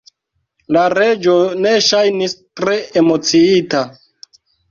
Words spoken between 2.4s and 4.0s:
tre emociita.